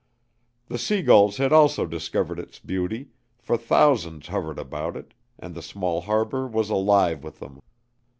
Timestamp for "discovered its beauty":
1.85-3.09